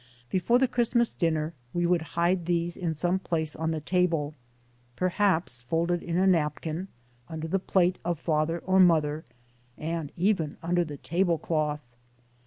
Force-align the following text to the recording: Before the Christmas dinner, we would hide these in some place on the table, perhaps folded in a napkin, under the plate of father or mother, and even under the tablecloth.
Before 0.31 0.57
the 0.57 0.67
Christmas 0.67 1.13
dinner, 1.13 1.53
we 1.75 1.85
would 1.85 2.01
hide 2.17 2.47
these 2.47 2.75
in 2.75 2.95
some 2.95 3.19
place 3.19 3.55
on 3.55 3.69
the 3.69 3.79
table, 3.79 4.33
perhaps 4.95 5.61
folded 5.61 6.01
in 6.01 6.17
a 6.17 6.25
napkin, 6.25 6.87
under 7.29 7.47
the 7.47 7.59
plate 7.59 7.99
of 8.03 8.19
father 8.19 8.57
or 8.57 8.79
mother, 8.79 9.23
and 9.77 10.11
even 10.17 10.57
under 10.63 10.83
the 10.83 10.97
tablecloth. 10.97 11.85